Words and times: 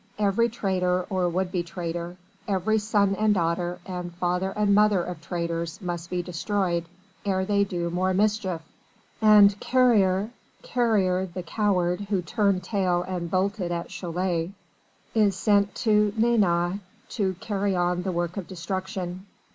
Every 0.17 0.49
traitor 0.49 1.03
or 1.11 1.29
would 1.29 1.51
be 1.51 1.61
traitor 1.61 2.17
every 2.47 2.79
son 2.79 3.13
and 3.13 3.35
daughter 3.35 3.77
and 3.85 4.11
father 4.15 4.49
and 4.49 4.73
mother 4.73 5.03
of 5.03 5.21
traitors 5.21 5.79
must 5.79 6.09
be 6.09 6.23
destroyed 6.23 6.85
ere 7.23 7.45
they 7.45 7.63
do 7.63 7.91
more 7.91 8.11
mischief. 8.11 8.63
And 9.21 9.59
Carrier 9.59 10.31
Carrier 10.63 11.27
the 11.31 11.43
coward 11.43 12.07
who 12.09 12.23
turned 12.23 12.63
tail 12.63 13.03
and 13.07 13.29
bolted 13.29 13.71
at 13.71 13.89
Cholet 13.89 14.49
is 15.13 15.35
sent 15.35 15.75
to 15.85 16.11
Nantes 16.17 16.79
to 17.09 17.35
carry 17.39 17.75
on 17.75 18.01
the 18.01 18.11
work 18.11 18.37
of 18.37 18.47
destruction. 18.47 19.27